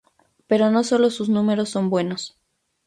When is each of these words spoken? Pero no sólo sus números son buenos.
Pero 0.47 0.71
no 0.71 0.83
sólo 0.83 1.11
sus 1.11 1.29
números 1.29 1.69
son 1.69 1.91
buenos. 1.91 2.35